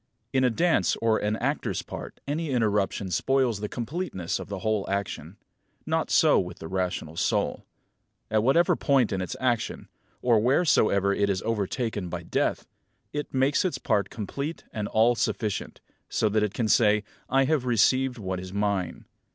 In 0.33 0.43
a 0.43 0.49
dance 0.49 0.95
or 0.95 1.19
an 1.19 1.35
actor's 1.35 1.83
part 1.83 2.21
any 2.27 2.49
interruption 2.49 3.11
spoils 3.11 3.59
the 3.59 3.69
completeness 3.69 4.39
of 4.39 4.49
the 4.49 4.57
whole 4.65 4.89
action. 4.89 5.37
Not 5.85 6.09
so 6.09 6.39
with 6.39 6.57
the 6.57 6.67
rational 6.67 7.15
soul. 7.15 7.67
At 8.31 8.41
whatever 8.41 8.75
point 8.75 9.11
in 9.11 9.21
its 9.21 9.35
action, 9.39 9.89
or 10.23 10.39
wheresoever 10.39 11.13
it 11.13 11.29
is 11.29 11.43
overtaken 11.43 12.09
by 12.09 12.23
death, 12.23 12.65
it 13.13 13.31
makes 13.31 13.63
its 13.63 13.77
part 13.77 14.09
complete 14.09 14.63
and 14.73 14.87
all 14.87 15.13
sufficient; 15.13 15.81
so 16.09 16.29
that 16.29 16.41
it 16.41 16.55
can 16.55 16.67
say, 16.67 17.03
"I 17.29 17.43
have 17.45 17.65
received 17.65 18.17
what 18.17 18.39
is 18.39 18.51
mine." 18.51 19.05